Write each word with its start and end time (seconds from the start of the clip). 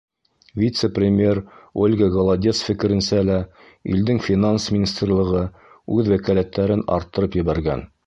Вице-премьер 0.61 1.41
Ольга 1.83 2.07
Голодец 2.15 2.63
фекеренсә 2.69 3.21
лә, 3.29 3.37
илдең 3.97 4.25
Финанс 4.31 4.69
министрлығы 4.79 5.47
үҙ 5.99 6.13
вәкәләттәрен 6.17 6.87
арттырып 7.01 7.43
ебәргән. 7.45 7.91